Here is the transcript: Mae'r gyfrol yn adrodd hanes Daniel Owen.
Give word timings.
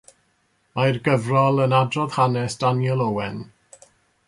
Mae'r 0.79 0.97
gyfrol 1.07 1.61
yn 1.67 1.77
adrodd 1.81 2.17
hanes 2.17 2.59
Daniel 2.65 3.07
Owen. 3.09 3.41